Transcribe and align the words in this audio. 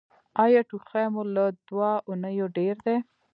ایا 0.43 0.61
ټوخی 0.69 1.05
مو 1.13 1.23
له 1.35 1.45
دوه 1.67 1.91
اونیو 2.07 2.45
ډیر 2.57 2.75
دی؟ 2.85 2.97